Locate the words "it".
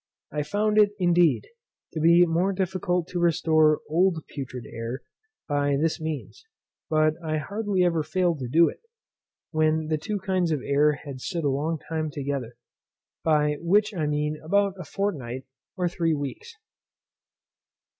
0.79-0.93, 8.67-8.81